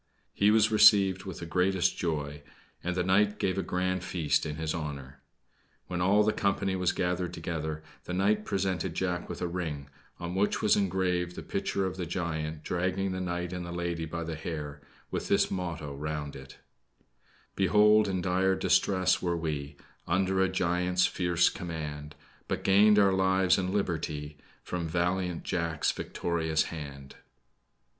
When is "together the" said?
7.35-8.13